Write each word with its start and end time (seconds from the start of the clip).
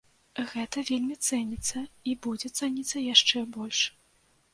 Гэта 0.51 0.83
вельмі 0.87 1.17
цэніцца, 1.27 1.81
і 2.11 2.15
будзе 2.23 2.51
цаніцца 2.61 3.05
яшчэ 3.13 3.45
больш. 3.59 3.83